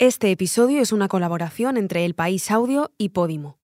[0.00, 3.58] Este episodio es una colaboración entre El País Audio y Podimo.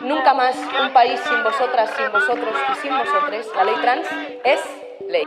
[0.00, 3.46] Nunca más un país sin vosotras, sin vosotros y sin vosotros.
[3.54, 4.06] La ley trans
[4.42, 4.60] es
[5.06, 5.24] ley.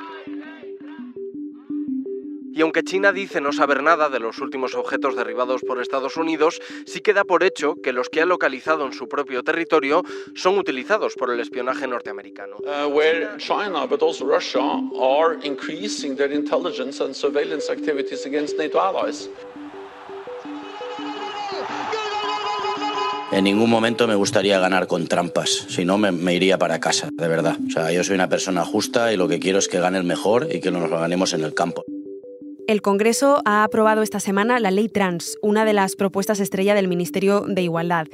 [2.56, 6.62] Y aunque China dice no saber nada de los últimos objetos derribados por Estados Unidos,
[6.86, 10.04] sí queda por hecho que los que ha localizado en su propio territorio
[10.36, 12.58] son utilizados por el espionaje norteamericano.
[12.58, 14.62] Uh, where China, but also Russia,
[15.02, 19.30] are increasing their intelligence and surveillance activities against NATO allies.
[23.32, 27.10] En ningún momento me gustaría ganar con trampas, si no me, me, iría para casa,
[27.12, 27.58] de verdad.
[27.68, 30.04] O sea, yo soy una persona justa y lo que quiero es que gane el
[30.04, 31.84] mejor y que nos lo ganemos en el campo.
[32.66, 36.88] El Congreso ha aprobado esta semana la ley trans, una de las propuestas estrella del
[36.88, 38.08] Ministerio de Igualdad,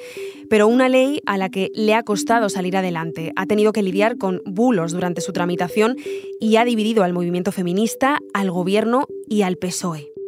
[0.50, 3.32] pero una ley a la que le ha costado salir adelante.
[3.36, 5.98] Ha tenido que lidiar con bulos durante su tramitación
[6.40, 10.19] y ha dividido al movimiento feminista, al gobierno y al PSOE.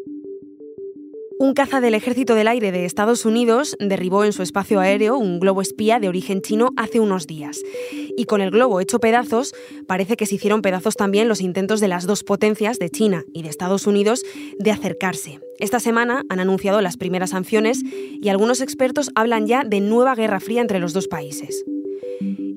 [1.41, 5.39] Un caza del Ejército del Aire de Estados Unidos derribó en su espacio aéreo un
[5.39, 7.63] globo espía de origen chino hace unos días.
[8.15, 9.55] Y con el globo hecho pedazos,
[9.87, 13.41] parece que se hicieron pedazos también los intentos de las dos potencias, de China y
[13.41, 14.23] de Estados Unidos,
[14.59, 15.39] de acercarse.
[15.57, 17.81] Esta semana han anunciado las primeras sanciones
[18.21, 21.65] y algunos expertos hablan ya de nueva guerra fría entre los dos países.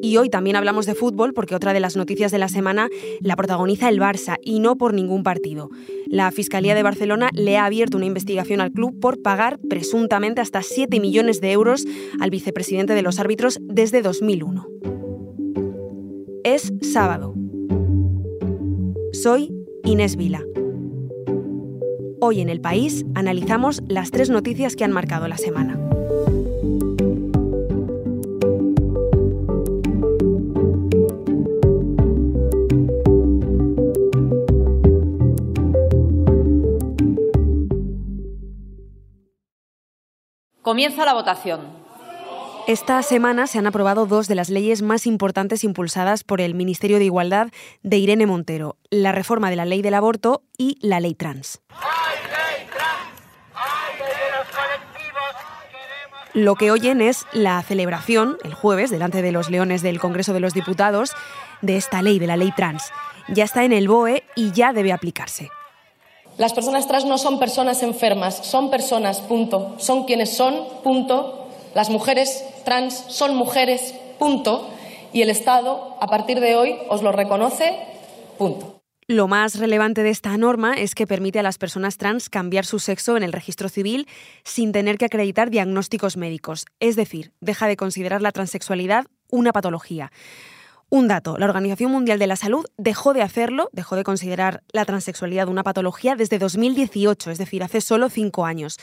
[0.05, 3.37] Y hoy también hablamos de fútbol porque otra de las noticias de la semana la
[3.37, 5.71] protagoniza el Barça y no por ningún partido.
[6.05, 10.61] La Fiscalía de Barcelona le ha abierto una investigación al club por pagar presuntamente hasta
[10.61, 11.87] 7 millones de euros
[12.21, 14.67] al vicepresidente de los árbitros desde 2001.
[16.45, 17.35] Es sábado.
[19.15, 20.45] Soy Inés Vila.
[22.21, 25.81] Hoy en el país analizamos las tres noticias que han marcado la semana.
[40.65, 41.61] Comienza la votación.
[42.67, 46.99] Esta semana se han aprobado dos de las leyes más importantes impulsadas por el Ministerio
[46.99, 47.49] de Igualdad
[47.83, 51.61] de Irene Montero, la reforma de la ley del aborto y la ley trans.
[56.33, 60.41] Lo que oyen es la celebración, el jueves, delante de los leones del Congreso de
[60.41, 61.13] los Diputados,
[61.61, 62.91] de esta ley, de la ley trans.
[63.29, 65.51] Ya está en el BOE y ya debe aplicarse.
[66.37, 69.77] Las personas trans no son personas enfermas, son personas, punto.
[69.79, 71.49] Son quienes son, punto.
[71.75, 74.69] Las mujeres trans son mujeres, punto.
[75.13, 77.79] Y el Estado, a partir de hoy, os lo reconoce,
[78.37, 78.81] punto.
[79.07, 82.79] Lo más relevante de esta norma es que permite a las personas trans cambiar su
[82.79, 84.09] sexo en el registro civil
[84.45, 86.65] sin tener que acreditar diagnósticos médicos.
[86.81, 90.11] Es decir, deja de considerar la transexualidad una patología.
[90.91, 94.85] Un dato, la Organización Mundial de la Salud dejó de hacerlo, dejó de considerar la
[94.85, 98.79] transexualidad una patología desde 2018, es decir, hace solo cinco años.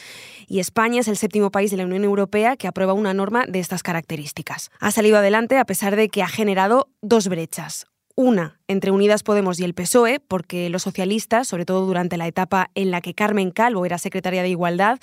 [0.48, 3.60] Y España es el séptimo país de la Unión Europea que aprueba una norma de
[3.60, 4.72] estas características.
[4.80, 7.86] Ha salido adelante a pesar de que ha generado dos brechas.
[8.16, 12.70] Una entre Unidas Podemos y el PSOE, porque los socialistas, sobre todo durante la etapa
[12.76, 15.00] en la que Carmen Calvo era secretaria de Igualdad,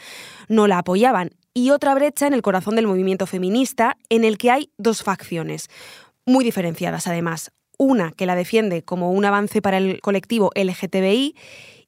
[0.49, 1.31] no la apoyaban.
[1.55, 5.69] Y otra brecha en el corazón del movimiento feminista, en el que hay dos facciones
[6.29, 7.51] muy diferenciadas además.
[7.79, 11.35] Una que la defiende como un avance para el colectivo LGTBI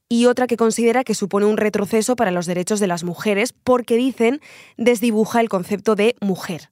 [0.09, 3.97] y otra que considera que supone un retroceso para los derechos de las mujeres porque
[3.97, 4.41] dicen
[4.77, 6.71] desdibuja el concepto de mujer.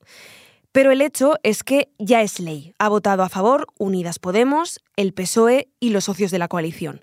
[0.73, 2.75] Pero el hecho es que ya es ley.
[2.79, 7.00] Ha votado a favor Unidas Podemos, el PSOE y los socios de la coalición.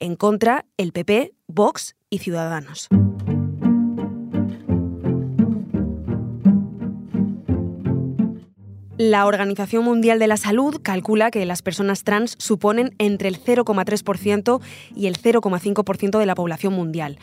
[0.00, 2.88] En contra, el PP, Vox y Ciudadanos.
[8.96, 14.60] La Organización Mundial de la Salud calcula que las personas trans suponen entre el 0,3%
[14.94, 17.18] y el 0,5% de la población mundial.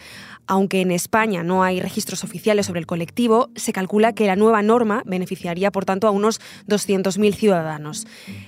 [0.47, 4.61] Aunque en España no hay registros oficiales sobre el colectivo, se calcula que la nueva
[4.61, 8.05] norma beneficiaría, por tanto, a unos 200.000 ciudadanos.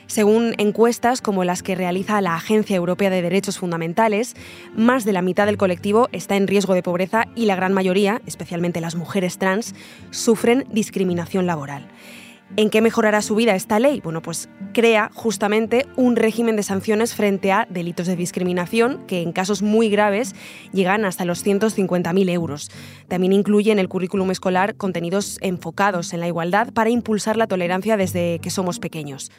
[0.08, 4.36] Según encuestas como las que realiza la Agencia Europea de Derechos Fundamentales,
[4.76, 8.22] más de la mitad del colectivo está en riesgo de pobreza y la gran mayoría,
[8.26, 9.76] especialmente las mujeres trans,
[10.12, 11.88] sufren discriminación laboral.
[12.56, 14.00] ¿En qué mejorará su vida esta ley?
[14.00, 19.32] Bueno, pues crea justamente un régimen de sanciones frente a delitos de discriminación que en
[19.32, 20.36] casos muy graves
[20.72, 22.70] llegan hasta los 150.000 euros.
[23.08, 27.98] También incluye en el currículum escolar contenidos enfocados en la igualdad para impulsar la tolerancia
[27.98, 29.32] desde que somos pequeños.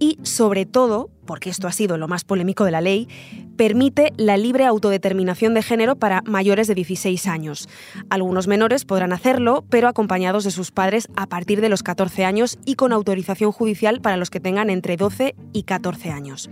[0.00, 3.08] Y sobre todo, porque esto ha sido lo más polémico de la ley,
[3.56, 7.68] permite la libre autodeterminación de género para mayores de 16 años.
[8.10, 12.37] Algunos menores podrán hacerlo, pero acompañados de sus padres a partir de los 14 años
[12.64, 16.50] y con autorización judicial para los que tengan entre 12 y 14 años.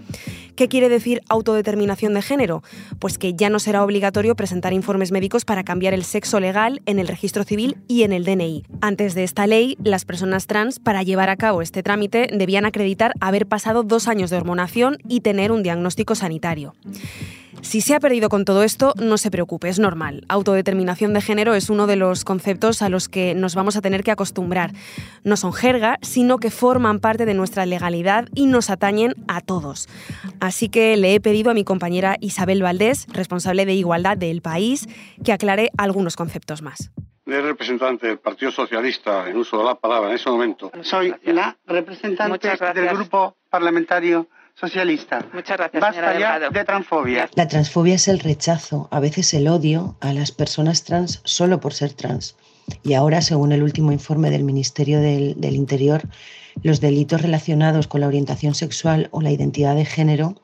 [0.57, 2.63] ¿Qué quiere decir autodeterminación de género?
[2.99, 6.99] Pues que ya no será obligatorio presentar informes médicos para cambiar el sexo legal en
[6.99, 8.65] el registro civil y en el DNI.
[8.81, 13.13] Antes de esta ley, las personas trans, para llevar a cabo este trámite, debían acreditar
[13.21, 16.75] haber pasado dos años de hormonación y tener un diagnóstico sanitario.
[17.63, 20.25] Si se ha perdido con todo esto, no se preocupe, es normal.
[20.29, 24.05] Autodeterminación de género es uno de los conceptos a los que nos vamos a tener
[24.05, 24.71] que acostumbrar.
[25.25, 29.89] No son jerga, sino que forman parte de nuestra legalidad y nos atañen a todos.
[30.41, 34.89] Así que le he pedido a mi compañera Isabel Valdés, responsable de Igualdad del país,
[35.25, 36.91] que aclare algunos conceptos más.
[37.27, 40.71] El representante del Partido Socialista en uso de la palabra en ese momento.
[40.83, 45.25] Soy la representante del grupo parlamentario socialista.
[45.33, 47.29] Muchas gracias, Basta ya de transfobia.
[47.35, 51.75] La transfobia es el rechazo, a veces el odio a las personas trans solo por
[51.75, 52.37] ser trans.
[52.83, 56.03] Y ahora, según el último informe del Ministerio del, del Interior,
[56.63, 60.35] los delitos relacionados con la orientación sexual o la identidad de género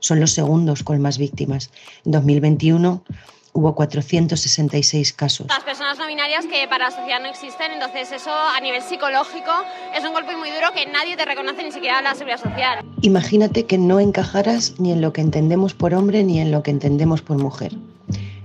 [0.00, 1.70] son los segundos con más víctimas.
[2.04, 3.04] En 2021
[3.52, 5.46] hubo 466 casos.
[5.48, 9.50] Las personas no binarias que para la sociedad no existen, entonces eso a nivel psicológico
[9.96, 12.84] es un golpe muy duro que nadie te reconoce ni siquiera la seguridad social.
[13.02, 16.70] Imagínate que no encajaras ni en lo que entendemos por hombre ni en lo que
[16.70, 17.74] entendemos por mujer.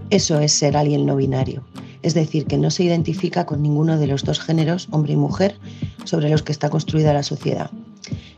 [0.09, 1.63] Eso es ser alguien no binario,
[2.01, 5.57] es decir, que no se identifica con ninguno de los dos géneros, hombre y mujer,
[6.03, 7.71] sobre los que está construida la sociedad.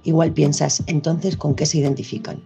[0.04, 2.42] Igual piensas, entonces, ¿con qué se identifican?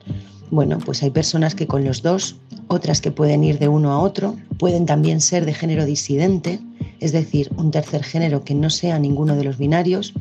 [0.51, 2.36] Bueno, pues hay personas que con los dos,
[2.68, 6.60] otras que pueden ir de uno a otro, pueden también ser de género disidente,
[7.00, 10.13] es decir, un tercer género que no sea ninguno de los binarios,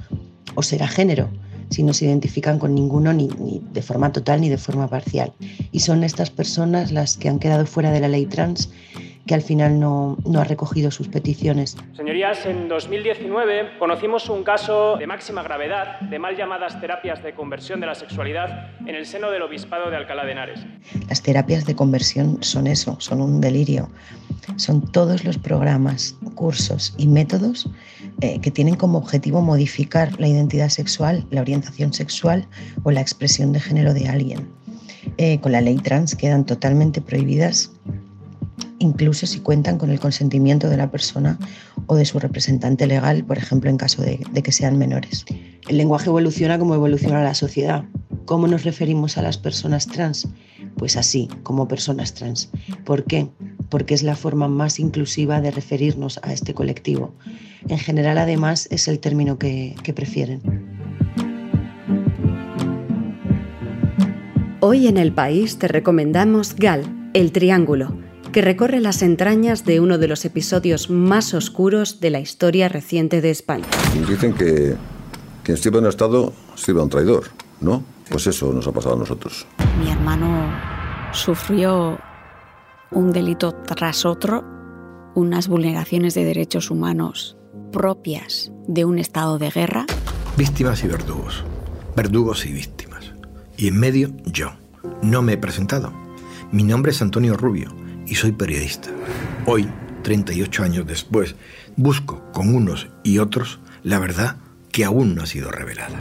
[0.55, 1.29] o será género,
[1.71, 5.33] si no se identifican con ninguno ni, ni, de forma total ni de forma parcial.
[5.73, 8.71] Y son estas personas las que han quedado fuera de la ley trans
[9.29, 11.77] que al final no, no, ha recogido sus peticiones.
[11.95, 17.79] Señorías, en 2019 conocimos un caso de máxima gravedad de mal llamadas terapias de conversión
[17.79, 20.61] de la sexualidad en el seno del Obispado de Alcalá de Henares.
[21.09, 23.91] Las terapias de conversión son eso, son un delirio.
[24.57, 27.69] Son todos los programas, cursos y métodos
[28.23, 32.49] eh, que tienen como objetivo modificar la identidad sexual, la orientación sexual
[32.83, 34.49] o la expresión de género de alguien.
[35.19, 37.73] Eh, con la ley trans quedan totalmente prohibidas
[38.79, 41.39] incluso si cuentan con el consentimiento de la persona
[41.87, 45.25] o de su representante legal, por ejemplo, en caso de, de, que sean menores.
[45.69, 47.85] El lenguaje evoluciona como evoluciona la sociedad.
[48.25, 50.29] ¿Cómo nos referimos a las personas trans?
[50.77, 52.51] Pues así, como personas trans.
[52.85, 53.29] ¿Por qué?
[53.69, 57.15] Porque es la forma más inclusiva de referirnos a este colectivo.
[57.69, 60.43] En general, además, es el término que, que prefieren.
[64.61, 69.99] Hoy en el país te recomendamos GAL, el triángulo que recorre las entrañas de uno
[69.99, 73.67] de los episodios más oscuros de la historia reciente de España.
[74.09, 74.77] Dicen que
[75.43, 77.25] quien sirve a un Estado sirve a un traidor,
[77.61, 77.83] ¿no?
[78.11, 79.47] Pues eso nos ha pasado a nosotros.
[79.83, 80.53] Mi hermano
[81.13, 81.99] sufrió
[82.91, 84.45] un delito tras otro,
[85.15, 87.37] unas vulneraciones de derechos humanos
[87.73, 89.87] propias de un estado de guerra.
[90.37, 91.45] Víctimas y verdugos,
[91.97, 93.13] verdugos y víctimas.
[93.57, 94.53] Y en medio yo.
[95.03, 95.93] No me he presentado.
[96.51, 98.91] Mi nombre es Antonio Rubio y soy periodista.
[99.47, 99.69] Hoy,
[100.03, 101.35] 38 años después,
[101.77, 104.37] busco con unos y otros la verdad
[104.73, 106.01] que aún no ha sido revelada.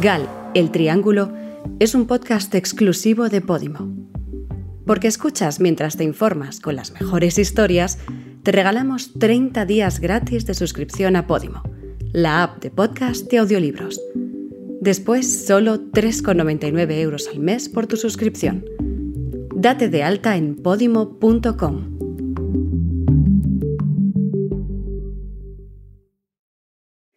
[0.00, 1.32] GAL, El Triángulo,
[1.78, 3.94] es un podcast exclusivo de Podimo.
[4.86, 7.98] Porque escuchas mientras te informas con las mejores historias,
[8.42, 11.62] te regalamos 30 días gratis de suscripción a Podimo,
[12.12, 14.00] la app de podcast de audiolibros.
[14.80, 18.64] Después, solo 3,99 euros al mes por tu suscripción.
[19.62, 21.98] Date de alta en podimo.com.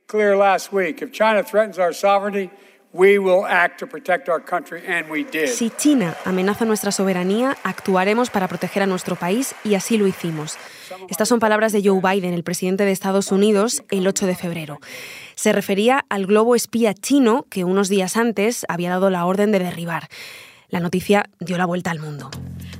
[0.06, 1.02] Clear last week.
[1.02, 2.52] If China threatens our sovereignty,
[2.94, 5.48] we will act to protect our country, and we did.
[5.48, 10.56] Si China amenaza nuestra soberanía, actuaremos para proteger a nuestro país y así lo hicimos.
[11.10, 14.78] Estas son palabras de Joe Biden, el presidente de Estados Unidos, el 8 de febrero.
[15.34, 19.58] Se refería al globo espía chino que unos días antes había dado la orden de
[19.58, 20.10] derribar.
[20.76, 22.30] La noticia dio la vuelta al mundo.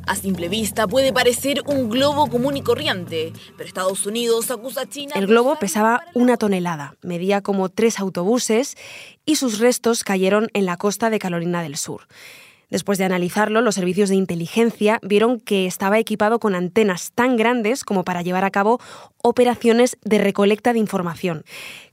[0.06, 4.86] A simple vista puede parecer un globo común y corriente, pero Estados Unidos acusa a
[4.86, 5.14] China.
[5.16, 8.76] El globo pesaba una tonelada, medía como tres autobuses
[9.24, 12.02] y sus restos cayeron en la costa de Carolina del Sur.
[12.70, 17.84] Después de analizarlo, los servicios de inteligencia vieron que estaba equipado con antenas tan grandes
[17.84, 18.80] como para llevar a cabo
[19.22, 21.44] operaciones de recolecta de información.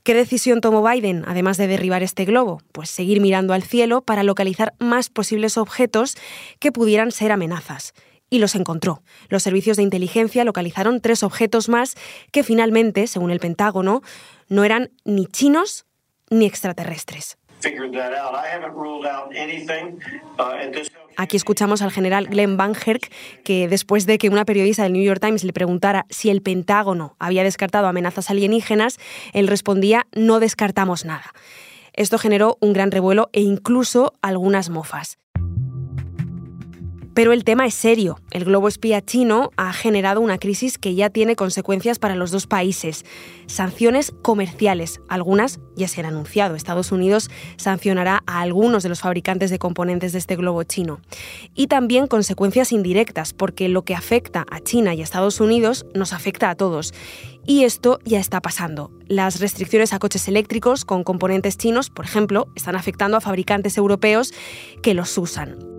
[0.03, 2.61] ¿Qué decisión tomó Biden, además de derribar este globo?
[2.71, 6.15] Pues seguir mirando al cielo para localizar más posibles objetos
[6.59, 7.93] que pudieran ser amenazas.
[8.29, 9.03] Y los encontró.
[9.29, 11.93] Los servicios de inteligencia localizaron tres objetos más
[12.31, 14.01] que finalmente, según el Pentágono,
[14.49, 15.85] no eran ni chinos
[16.31, 17.37] ni extraterrestres.
[21.15, 22.73] Aquí escuchamos al general Glenn Van
[23.43, 27.15] que después de que una periodista del New York Times le preguntara si el Pentágono
[27.19, 28.97] había descartado amenazas alienígenas,
[29.33, 31.33] él respondía no descartamos nada.
[31.93, 35.19] Esto generó un gran revuelo e incluso algunas mofas.
[37.13, 38.19] Pero el tema es serio.
[38.31, 42.47] El globo espía chino ha generado una crisis que ya tiene consecuencias para los dos
[42.47, 43.05] países.
[43.45, 44.99] Sanciones comerciales.
[45.09, 46.55] Algunas ya se han anunciado.
[46.55, 51.01] Estados Unidos sancionará a algunos de los fabricantes de componentes de este globo chino.
[51.53, 56.13] Y también consecuencias indirectas, porque lo que afecta a China y a Estados Unidos nos
[56.13, 56.93] afecta a todos.
[57.45, 58.91] Y esto ya está pasando.
[59.07, 64.33] Las restricciones a coches eléctricos con componentes chinos, por ejemplo, están afectando a fabricantes europeos
[64.81, 65.72] que los usan.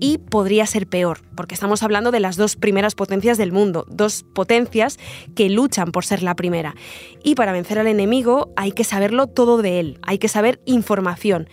[0.00, 4.24] Y podría ser peor, porque estamos hablando de las dos primeras potencias del mundo, dos
[4.34, 4.98] potencias
[5.36, 6.74] que luchan por ser la primera.
[7.22, 11.48] Y para vencer al enemigo hay que saberlo todo de él, hay que saber información.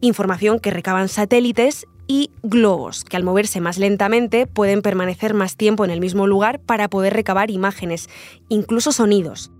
[0.00, 5.84] Información que recaban satélites y globos, que al moverse más lentamente pueden permanecer más tiempo
[5.84, 8.08] en el mismo lugar para poder recabar imágenes,
[8.48, 9.52] incluso sonidos.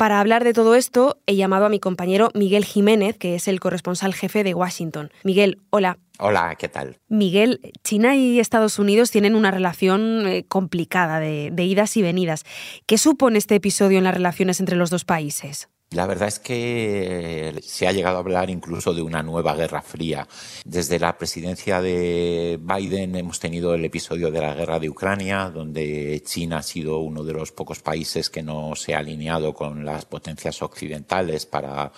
[0.00, 3.60] Para hablar de todo esto, he llamado a mi compañero Miguel Jiménez, que es el
[3.60, 5.10] corresponsal jefe de Washington.
[5.24, 5.98] Miguel, hola.
[6.18, 6.96] Hola, ¿qué tal?
[7.08, 12.44] Miguel, China y Estados Unidos tienen una relación eh, complicada de, de idas y venidas.
[12.86, 15.68] ¿Qué supone este episodio en las relaciones entre los dos países?
[15.92, 20.28] La verdad es que se ha llegado a hablar incluso de una nueva guerra fría.
[20.64, 26.22] Desde la presidencia de Biden hemos tenido el episodio de la guerra de Ucrania, donde
[26.24, 30.04] China ha sido uno de los pocos países que no se ha alineado con las
[30.04, 31.90] potencias occidentales para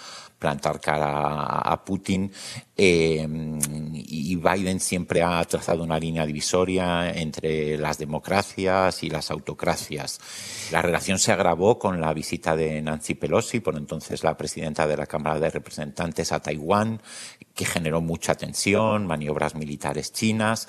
[0.43, 2.33] plantar cara a Putin.
[2.77, 3.29] Eh,
[3.95, 10.19] y Biden siempre ha trazado una línea divisoria entre las democracias y las autocracias.
[10.73, 14.97] La relación se agravó con la visita de Nancy Pelosi, por entonces la presidenta de
[14.97, 17.03] la Cámara de Representantes a Taiwán,
[17.55, 20.69] que generó mucha tensión, maniobras militares chinas.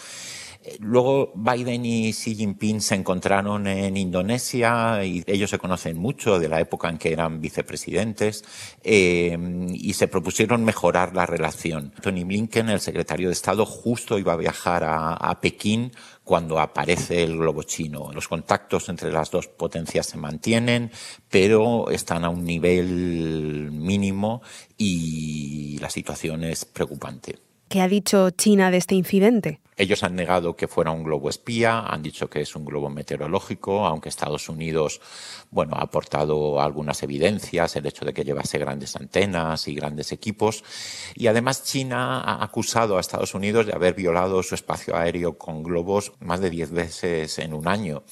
[0.80, 6.48] Luego Biden y Xi Jinping se encontraron en Indonesia y ellos se conocen mucho de
[6.48, 8.44] la época en que eran vicepresidentes
[8.84, 9.38] eh,
[9.74, 11.94] y se propusieron mejorar la relación.
[12.02, 15.92] Tony Blinken, el secretario de Estado, justo iba a viajar a, a Pekín
[16.24, 18.12] cuando aparece el globo chino.
[18.14, 20.92] Los contactos entre las dos potencias se mantienen,
[21.30, 24.42] pero están a un nivel mínimo
[24.78, 27.38] y la situación es preocupante.
[27.68, 29.60] ¿Qué ha dicho China de este incidente?
[29.78, 33.86] Ellos han negado que fuera un globo espía, han dicho que es un globo meteorológico,
[33.86, 35.02] aunque Estados Unidos,
[35.52, 40.64] bueno, ha aportado algunas evidencias, el hecho de que llevase grandes antenas y grandes equipos.
[41.16, 45.64] Y además China ha acusado a Estados Unidos de haber violado su espacio aéreo con
[45.64, 48.04] globos más de diez veces en un año.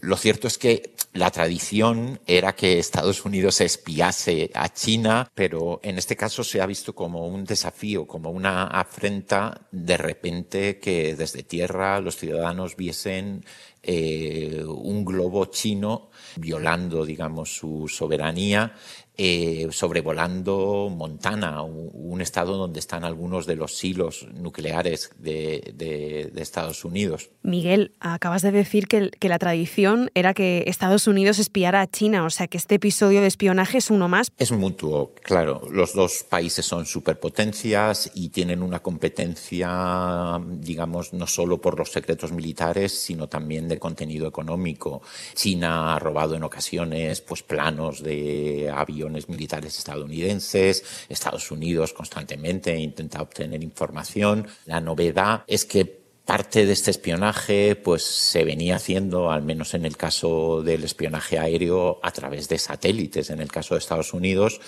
[0.00, 5.96] Lo cierto es que la tradición era que Estados Unidos espiase a China, pero en
[5.98, 11.42] este caso se ha visto como un desafío, como una afrenta de repente que desde
[11.42, 13.44] tierra los ciudadanos viesen
[13.82, 18.74] eh, un globo chino violando, digamos, su soberanía
[19.16, 27.30] eh, sobrevolando Montana, un, estado donde están algunos de los silos nucleares de, Estados Unidos.
[27.42, 32.24] Miguel, acabas de decir que, que, la tradición era que Estados Unidos espiara a China,
[32.24, 34.32] o sea que este episodio de espionaje es uno más.
[34.36, 35.62] Es mutuo, claro.
[35.70, 42.32] Los dos países son superpotencias y tienen una competencia, digamos, no solo por los secretos
[42.32, 45.02] militares, sino también de contenido económico.
[45.34, 53.22] China ha robado en ocasiones pues, planos de aviones militares estadounidenses, Estados Unidos constantemente intenta
[53.22, 54.46] obtener información.
[54.66, 59.84] La novedad es que parte de este espionaje pues se venía haciendo al menos en
[59.84, 64.60] el caso del espionaje aéreo a través de satélites en el caso de Estados Unidos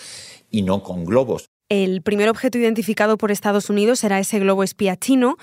[0.51, 1.47] y no con globos.
[1.69, 5.37] El primer objeto identificado por Estados Unidos era ese globo espía chino,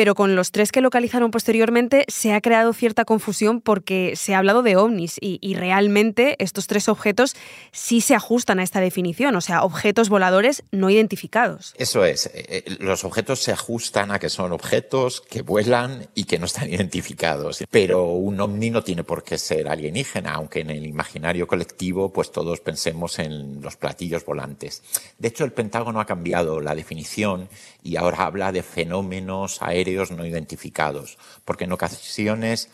[0.00, 4.38] pero con los tres que localizaron posteriormente se ha creado cierta confusión porque se ha
[4.38, 7.36] hablado de ovnis y, realmente estos tres objetos
[7.70, 11.74] sí se ajustan a esta definición, o sea, objetos voladores no identificados.
[11.76, 16.24] Eso es, eh, eh, los objetos se ajustan a que son objetos que vuelan y
[16.24, 20.70] que no están identificados, pero un ovni no tiene por qué ser alienígena, aunque en
[20.70, 24.82] el imaginario colectivo pues todos pensemos en los platillos volantes.
[25.18, 27.50] De hecho, el Pentágono ha cambiado la definición
[27.82, 32.68] y ahora habla de fenómenos aéreos no identificados, porque en ocasiones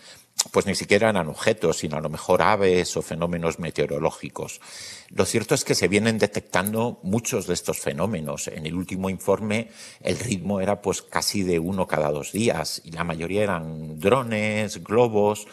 [0.52, 4.60] pues ni siquiera eran objetos, sino a lo mejor aves o fenómenos meteorológicos.
[5.08, 8.48] Lo cierto es que se vienen detectando muchos de estos fenómenos.
[8.48, 9.70] En el último informe
[10.00, 14.82] el ritmo era pues casi de uno cada dos días y la mayoría eran drones,
[14.84, 15.46] globos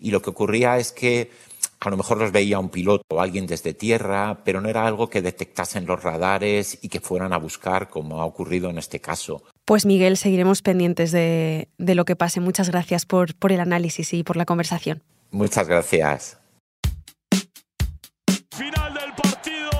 [0.00, 1.30] y lo que ocurría es que
[1.80, 5.10] a lo mejor los veía un piloto o alguien desde tierra, pero no era algo
[5.10, 9.42] que detectasen los radares y que fueran a buscar, como ha ocurrido en este caso.
[9.72, 12.40] Pues Miguel, seguiremos pendientes de, de lo que pase.
[12.40, 15.02] Muchas gracias por, por el análisis y por la conversación.
[15.30, 16.38] Muchas gracias.
[18.54, 19.70] Final del partido.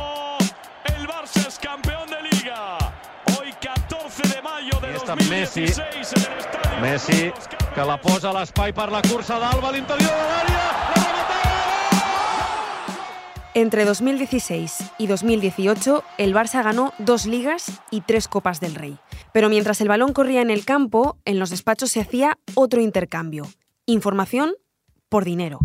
[0.87, 2.79] El Barça es campeón de liga.
[3.39, 5.61] Hoy 14 de mayo de 2016 Messi.
[5.61, 6.81] en el estadio.
[6.81, 7.33] Messi,
[7.75, 11.02] que la posa a l'espai per la cursa d'Alba a l'interior de l'àrea.
[13.55, 18.97] Entre 2016 y 2018, el Barça ganó dos ligas y tres Copas del Rey.
[19.35, 23.47] Pero mientras el balón corría en el campo, en los despachos se hacía otro intercambio.
[23.85, 24.55] Información
[25.11, 25.59] por dinero.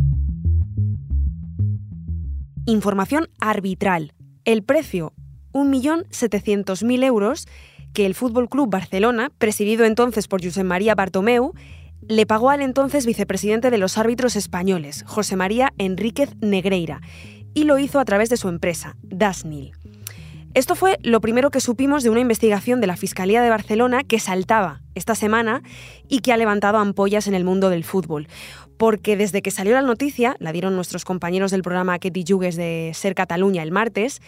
[2.65, 4.12] Información arbitral.
[4.44, 5.13] El precio,
[5.53, 7.48] 1.700.000 euros,
[7.94, 11.53] que el Fútbol Club Barcelona, presidido entonces por José María Bartomeu,
[12.01, 17.01] le pagó al entonces vicepresidente de los árbitros españoles, José María Enríquez Negreira,
[17.58, 19.72] y lo hizo a través de su empresa, Dasnil.
[20.54, 24.20] Esto fue lo primero que supimos de una investigación de la Fiscalía de Barcelona que
[24.20, 25.64] saltaba esta semana
[26.08, 28.28] y que ha levantado ampollas en el mundo del fútbol.
[28.78, 32.92] Porque desde que salió la noticia, la dieron nuestros compañeros del programa Ketty Yugues de
[32.94, 34.22] Ser Cataluña el martes,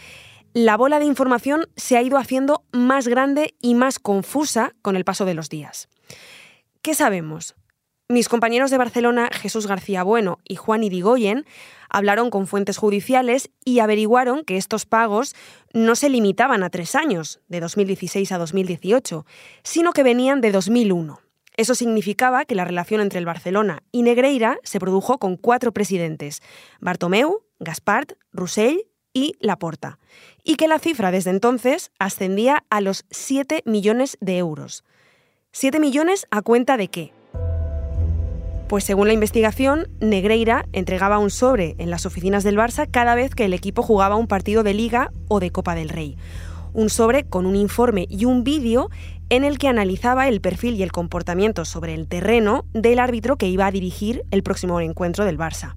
[0.54, 5.06] la bola de información se ha ido haciendo más grande y más confusa con el
[5.06, 5.88] paso de los días.
[6.82, 7.54] ¿Qué sabemos?
[8.12, 11.46] Mis compañeros de Barcelona, Jesús García Bueno y Juan Irigoyen,
[11.92, 15.36] hablaron con fuentes judiciales y averiguaron que estos pagos
[15.74, 19.28] no se limitaban a tres años, de 2016 a 2018,
[19.62, 21.22] sino que venían de 2001.
[21.56, 26.42] Eso significaba que la relación entre el Barcelona y Negreira se produjo con cuatro presidentes,
[26.80, 30.00] Bartomeu, Gaspart, Roussell y Laporta,
[30.44, 34.84] y que la cifra desde entonces ascendía a los 7 millones de euros.
[35.54, 37.19] ¿7 millones a cuenta de qué?
[38.70, 43.34] Pues según la investigación, Negreira entregaba un sobre en las oficinas del Barça cada vez
[43.34, 46.18] que el equipo jugaba un partido de liga o de Copa del Rey.
[46.74, 48.92] Un sobre con un informe y un vídeo
[49.30, 53.48] en el que analizaba el perfil y el comportamiento sobre el terreno del árbitro que
[53.48, 55.74] iba a dirigir el próximo encuentro del Barça.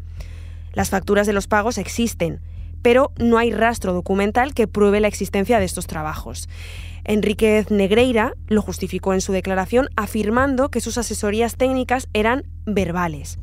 [0.74, 2.40] Las facturas de los pagos existen,
[2.82, 6.48] pero no hay rastro documental que pruebe la existencia de estos trabajos.
[7.04, 13.38] Enríquez Negreira lo justificó en su declaración afirmando que sus asesorías técnicas eran verbales.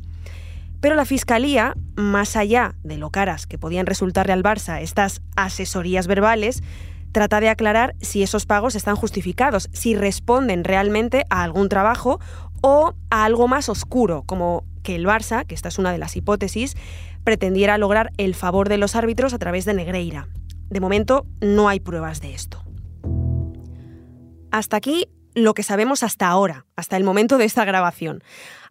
[0.80, 6.06] Pero la Fiscalía, más allá de lo caras que podían resultarle al Barça estas asesorías
[6.06, 6.62] verbales,
[7.12, 12.18] trata de aclarar si esos pagos están justificados, si responden realmente a algún trabajo
[12.62, 16.16] o a algo más oscuro, como que el Barça, que esta es una de las
[16.16, 16.76] hipótesis,
[17.24, 20.28] pretendiera lograr el favor de los árbitros a través de Negreira.
[20.68, 22.62] De momento no hay pruebas de esto.
[24.50, 28.22] Hasta aquí lo que sabemos hasta ahora, hasta el momento de esta grabación.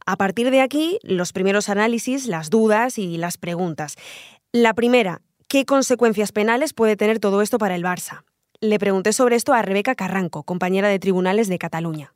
[0.05, 3.95] A partir de aquí, los primeros análisis, las dudas y las preguntas.
[4.51, 8.23] La primera, ¿qué consecuencias penales puede tener todo esto para el Barça?
[8.61, 12.13] Le pregunté sobre esto a Rebeca Carranco, compañera de tribunales de Cataluña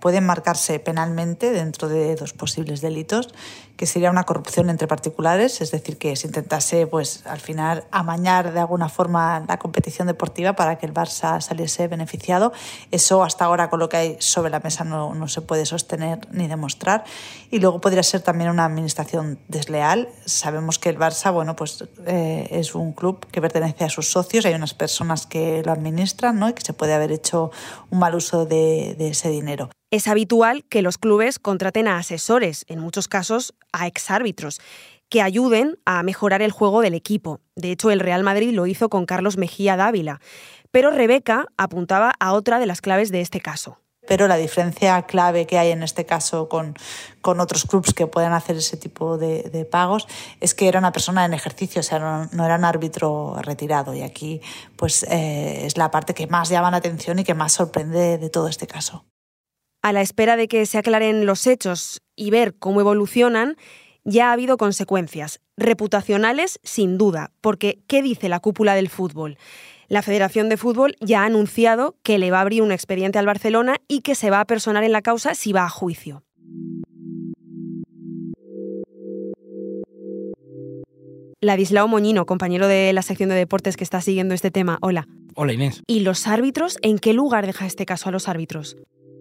[0.00, 3.28] pueden marcarse penalmente dentro de dos posibles delitos,
[3.76, 8.52] que sería una corrupción entre particulares, es decir, que se intentase pues al final amañar
[8.52, 12.52] de alguna forma la competición deportiva para que el Barça saliese beneficiado.
[12.90, 16.18] Eso hasta ahora con lo que hay sobre la mesa no, no se puede sostener
[16.30, 17.04] ni demostrar.
[17.50, 20.10] Y luego podría ser también una administración desleal.
[20.26, 24.44] Sabemos que el Barça, bueno, pues eh, es un club que pertenece a sus socios,
[24.44, 26.50] hay unas personas que lo administran, ¿no?
[26.50, 27.50] Y que se puede haber hecho
[27.90, 29.70] un mal uso de, de ese dinero.
[29.92, 34.60] Es habitual que los clubes contraten a asesores, en muchos casos a exárbitros,
[35.08, 37.40] que ayuden a mejorar el juego del equipo.
[37.56, 40.20] De hecho, el Real Madrid lo hizo con Carlos Mejía Dávila.
[40.70, 43.80] Pero Rebeca apuntaba a otra de las claves de este caso.
[44.06, 46.76] Pero la diferencia clave que hay en este caso con,
[47.20, 50.06] con otros clubes que pueden hacer ese tipo de, pagos
[50.38, 53.92] es que era una persona en ejercicio, o sea, no, era un árbitro retirado.
[53.92, 54.40] Y aquí
[54.76, 58.30] pues, eh, es la parte que más llama la atención y que más sorprende de
[58.30, 59.04] todo este caso
[59.82, 63.56] a la espera de que se aclaren los hechos y ver cómo evolucionan,
[64.04, 69.38] ya ha habido consecuencias, reputacionales sin duda, porque ¿qué dice la cúpula del fútbol?
[69.88, 73.26] La Federación de Fútbol ya ha anunciado que le va a abrir un expediente al
[73.26, 76.22] Barcelona y que se va a personar en la causa si va a juicio.
[81.42, 84.78] Ladislao Moñino, compañero de la sección de deportes que está siguiendo este tema.
[84.82, 85.08] Hola.
[85.34, 85.82] Hola Inés.
[85.86, 86.76] ¿Y los árbitros?
[86.82, 88.76] ¿En qué lugar deja este caso a los árbitros?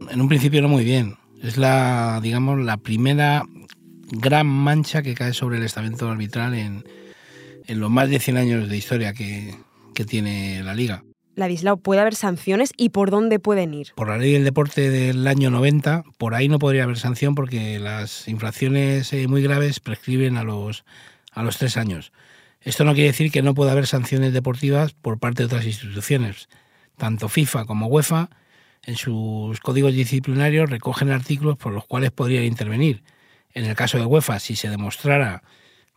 [0.10, 1.16] En un principio no muy bien.
[1.42, 3.46] Es la, digamos, la primera
[4.12, 6.84] gran mancha que cae sobre el estamento arbitral en,
[7.68, 9.56] en los más de 100 años de historia que,
[9.94, 11.04] que tiene la liga.
[11.36, 13.94] Ladislao, ¿puede haber sanciones y por dónde pueden ir?
[13.96, 17.80] Por la ley del deporte del año 90, por ahí no podría haber sanción porque
[17.80, 20.84] las infracciones eh, muy graves prescriben a los,
[21.32, 22.12] a los tres años.
[22.62, 26.50] Esto no quiere decir que no pueda haber sanciones deportivas por parte de otras instituciones.
[26.98, 28.30] Tanto FIFA como UEFA
[28.84, 33.04] en sus códigos disciplinarios recogen artículos por los cuales podrían intervenir.
[33.54, 35.44] En el caso de UEFA, si se demostrara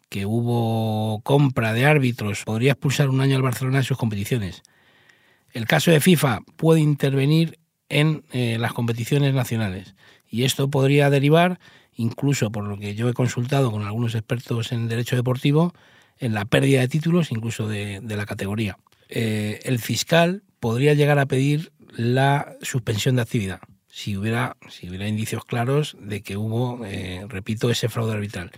[0.09, 4.63] que hubo compra de árbitros, podría expulsar un año al Barcelona de sus competiciones.
[5.53, 9.95] El caso de FIFA puede intervenir en eh, las competiciones nacionales
[10.29, 11.61] y esto podría derivar,
[11.95, 15.75] incluso por lo que yo he consultado con algunos expertos en derecho deportivo,
[16.19, 18.79] en la pérdida de títulos, incluso de, la categoría.
[19.09, 23.61] Eh, el fiscal podría llegar a pedir la suspensión de actividad
[23.93, 28.51] si hubiera, si hubiera indicios claros de que hubo, eh, repito, ese fraude arbitral.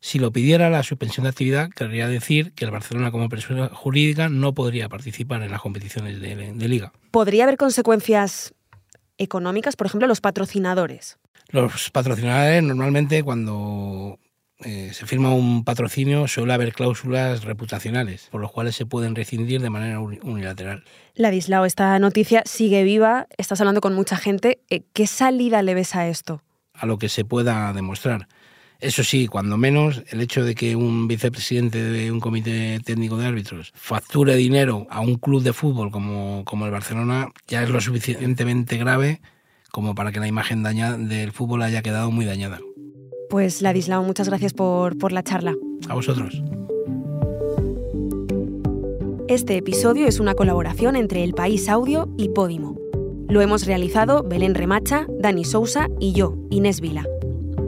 [0.00, 4.28] Si lo pidiera la suspensión de actividad, querría decir que el Barcelona como persona jurídica
[4.28, 6.92] no podría participar en las competiciones de, de liga.
[7.10, 8.54] ¿Podría haber consecuencias
[9.18, 11.18] económicas, por ejemplo, los patrocinadores?
[11.48, 14.20] Los patrocinadores normalmente cuando
[14.64, 19.60] eh, se firma un patrocinio, suele haber cláusulas reputacionales, por los cuales se pueden rescindir
[19.60, 20.84] de manera unilateral.
[21.14, 24.60] Ladislao, esta noticia sigue viva, estás hablando con mucha gente.
[24.68, 26.42] Eh, ¿Qué salida le ves a esto?
[26.74, 28.26] A lo que se pueda demostrar.
[28.80, 33.26] Eso sí, cuando menos, el hecho de que un vicepresidente de un comité técnico de
[33.26, 37.80] árbitros facture dinero a un club de fútbol como, como el Barcelona ya es lo
[37.80, 39.20] suficientemente grave
[39.70, 42.60] como para que la imagen del fútbol haya quedado muy dañada.
[43.30, 45.54] Pues Ladislao, muchas gracias por, por la charla.
[45.88, 46.42] A vosotros.
[49.28, 52.78] Este episodio es una colaboración entre El País Audio y Podimo.
[53.28, 57.04] Lo hemos realizado Belén Remacha, Dani Sousa y yo, Inés Vila.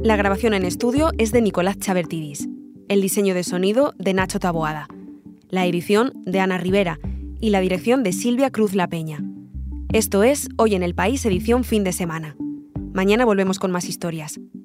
[0.03, 2.49] La grabación en estudio es de Nicolás Chabertidis.
[2.89, 4.89] El diseño de sonido de Nacho Taboada.
[5.51, 6.99] La edición de Ana Rivera
[7.39, 9.23] y la dirección de Silvia Cruz La Peña.
[9.93, 12.37] Esto es Hoy en el País, edición fin de semana.
[12.95, 14.41] Mañana volvemos con más historias.